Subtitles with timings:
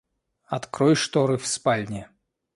[0.47, 2.09] Открой шторы в спальне.